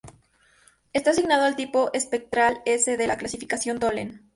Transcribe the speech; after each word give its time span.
Está 0.93 1.11
asignado 1.11 1.43
al 1.45 1.55
tipo 1.55 1.91
espectral 1.93 2.63
S 2.65 2.97
de 2.97 3.05
la 3.05 3.17
clasificación 3.19 3.77
Tholen. 3.77 4.27